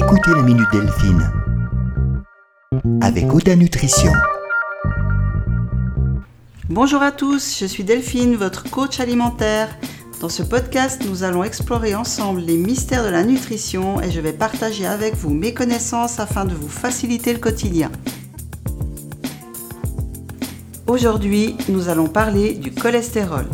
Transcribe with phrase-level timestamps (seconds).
[0.00, 1.32] Écoutez la Minute Delphine
[3.00, 4.12] avec Oda Nutrition.
[6.68, 9.76] Bonjour à tous, je suis Delphine, votre coach alimentaire.
[10.20, 14.32] Dans ce podcast, nous allons explorer ensemble les mystères de la nutrition et je vais
[14.32, 17.90] partager avec vous mes connaissances afin de vous faciliter le quotidien.
[20.86, 23.46] Aujourd'hui, nous allons parler du cholestérol.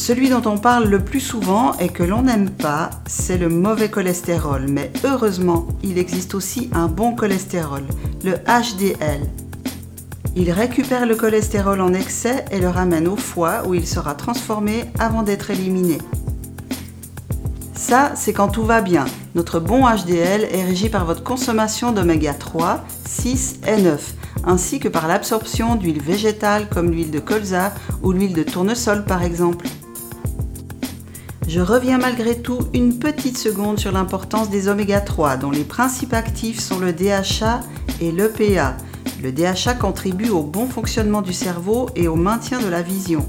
[0.00, 3.90] Celui dont on parle le plus souvent et que l'on n'aime pas, c'est le mauvais
[3.90, 4.64] cholestérol.
[4.66, 7.82] Mais heureusement, il existe aussi un bon cholestérol,
[8.24, 9.20] le HDL.
[10.36, 14.86] Il récupère le cholestérol en excès et le ramène au foie où il sera transformé
[14.98, 15.98] avant d'être éliminé.
[17.74, 19.04] Ça, c'est quand tout va bien.
[19.34, 24.88] Notre bon HDL est régi par votre consommation d'oméga 3, 6 et 9, ainsi que
[24.88, 29.66] par l'absorption d'huiles végétales comme l'huile de colza ou l'huile de tournesol par exemple.
[31.52, 36.14] Je reviens malgré tout une petite seconde sur l'importance des oméga 3 dont les principes
[36.14, 37.62] actifs sont le DHA
[38.00, 38.76] et l'EPA.
[39.20, 43.28] Le DHA contribue au bon fonctionnement du cerveau et au maintien de la vision.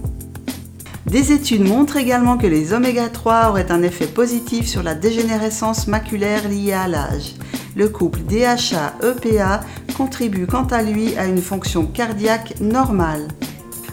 [1.07, 5.87] Des études montrent également que les oméga 3 auraient un effet positif sur la dégénérescence
[5.87, 7.33] maculaire liée à l'âge.
[7.75, 9.61] Le couple DHA-EPA
[9.97, 13.29] contribue quant à lui à une fonction cardiaque normale.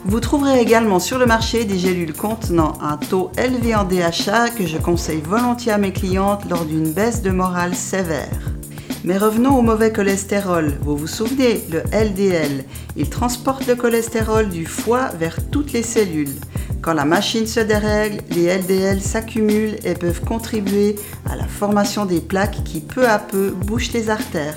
[0.08, 4.66] Vous trouverez également sur le marché des gélules contenant un taux élevé en DHA que
[4.66, 8.40] je conseille volontiers à mes clientes lors d'une baisse de morale sévère.
[9.04, 10.78] Mais revenons au mauvais cholestérol.
[10.80, 12.64] Vous vous souvenez, le LDL.
[12.96, 16.36] Il transporte le cholestérol du foie vers toutes les cellules.
[16.80, 20.96] Quand la machine se dérègle, les LDL s'accumulent et peuvent contribuer
[21.30, 24.56] à la formation des plaques qui peu à peu bouchent les artères.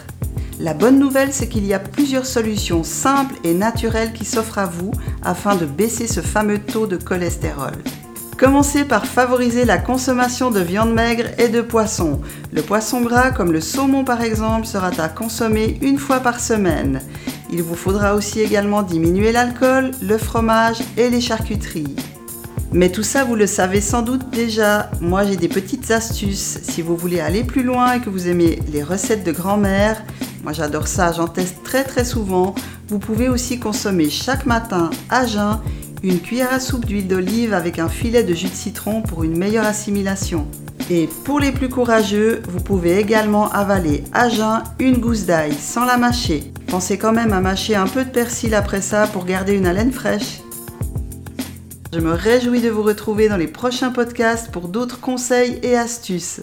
[0.64, 4.68] La bonne nouvelle, c'est qu'il y a plusieurs solutions simples et naturelles qui s'offrent à
[4.68, 4.92] vous
[5.23, 7.72] afin de baisser ce fameux taux de cholestérol.
[8.38, 12.22] Commencez par favoriser la consommation de viande maigre et de poisson.
[12.53, 17.02] Le poisson gras comme le saumon par exemple sera à consommer une fois par semaine.
[17.52, 21.96] Il vous faudra aussi également diminuer l'alcool, le fromage et les charcuteries.
[22.74, 24.90] Mais tout ça, vous le savez sans doute déjà.
[25.02, 26.59] Moi, j'ai des petites astuces.
[26.64, 30.02] Si vous voulez aller plus loin et que vous aimez les recettes de grand-mère,
[30.44, 32.56] moi j'adore ça, j'en teste très très souvent.
[32.88, 35.60] Vous pouvez aussi consommer chaque matin à jeun
[36.02, 39.38] une cuillère à soupe d'huile d'olive avec un filet de jus de citron pour une
[39.38, 40.48] meilleure assimilation.
[40.90, 45.86] Et pour les plus courageux, vous pouvez également avaler à jeun une gousse d'ail sans
[45.86, 46.52] la mâcher.
[46.68, 49.92] Pensez quand même à mâcher un peu de persil après ça pour garder une haleine
[49.92, 50.42] fraîche.
[51.94, 56.41] Je me réjouis de vous retrouver dans les prochains podcasts pour d'autres conseils et astuces.